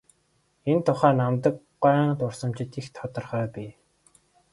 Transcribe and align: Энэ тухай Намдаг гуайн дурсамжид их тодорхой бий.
Энэ 0.71 0.83
тухай 0.87 1.13
Намдаг 1.19 1.55
гуайн 1.81 2.11
дурсамжид 2.19 2.71
их 2.79 2.87
тодорхой 2.95 3.45
бий. 3.53 3.71